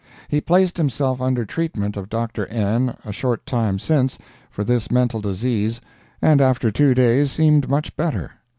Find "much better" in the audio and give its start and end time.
7.69-8.31